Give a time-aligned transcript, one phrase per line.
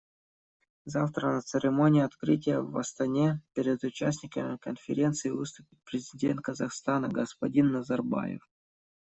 [0.85, 8.41] Завтра на церемонии открытия в Астане перед участниками Конференции выступит Президент Казахстана господин Назарбаев.